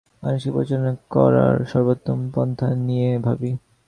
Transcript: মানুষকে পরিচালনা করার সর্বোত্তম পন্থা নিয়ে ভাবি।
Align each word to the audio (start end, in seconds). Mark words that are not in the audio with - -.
মানুষকে 0.23 0.49
পরিচালনা 0.51 0.93
করার 1.11 1.55
সর্বোত্তম 1.65 2.19
পন্থা 2.33 2.67
নিয়ে 2.87 3.09
ভাবি। 3.19 3.51